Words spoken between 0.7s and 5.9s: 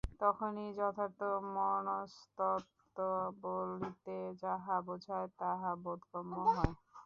যথার্থ মনস্তত্ত্ব বলিতে যাহা বোঝায়, তাহা